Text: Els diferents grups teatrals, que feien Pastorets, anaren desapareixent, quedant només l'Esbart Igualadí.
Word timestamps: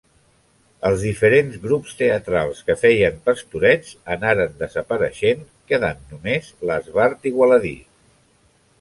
Els 0.87 1.03
diferents 1.07 1.59
grups 1.65 1.93
teatrals, 1.99 2.63
que 2.71 2.77
feien 2.85 3.21
Pastorets, 3.29 3.93
anaren 4.17 4.59
desapareixent, 4.65 5.47
quedant 5.73 6.05
només 6.15 6.53
l'Esbart 6.67 7.33
Igualadí. 7.35 7.81